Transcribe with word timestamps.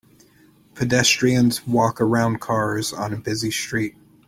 Pedestrians 0.73 1.67
walk 1.67 2.01
around 2.01 2.41
cars 2.41 2.91
on 2.91 3.13
a 3.13 3.17
busy 3.17 3.51
street. 3.51 3.95